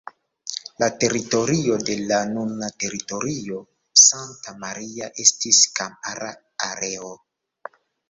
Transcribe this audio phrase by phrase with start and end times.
[0.83, 3.61] La teritorio de la nuna teritorio
[4.07, 6.35] Santa Maria estis kampara
[6.75, 7.17] areo.